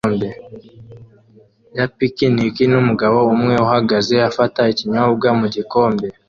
[1.77, 6.07] ya picnic numugabo umwe uhagaze afata ikinyobwa mugikombe